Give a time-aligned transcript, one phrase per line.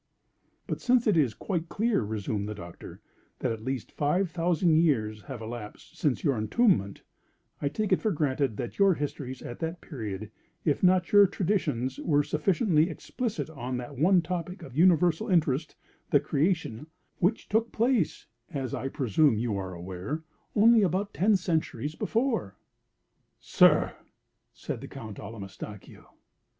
[0.65, 3.01] "But since it is quite clear," resumed the Doctor,
[3.37, 7.03] "that at least five thousand years have elapsed since your entombment,
[7.61, 10.31] I take it for granted that your histories at that period,
[10.65, 15.75] if not your traditions were sufficiently explicit on that one topic of universal interest,
[16.09, 16.87] the Creation,
[17.19, 20.23] which took place, as I presume you are aware,
[20.55, 22.57] only about ten centuries before."
[23.39, 23.93] "Sir!"
[24.51, 26.07] said the Count Allamistakeo.